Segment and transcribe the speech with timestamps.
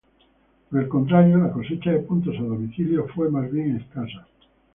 [0.67, 4.25] Por el contrario, la cosecha de puntos a domicilio fue más bien escasa.